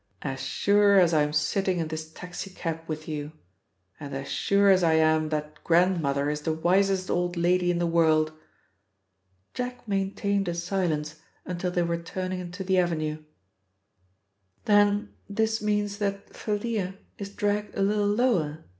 [0.23, 3.33] "As sure as I'm sitting in this taxi cab with you,
[3.99, 7.85] and as sure as I am that Grandmother is the wisest old lady in the
[7.85, 8.31] world."
[9.53, 13.19] Jack maintained a silence until they were turning into the avenue.
[14.65, 18.63] "Then this means that Thalia is dragged a little lower?"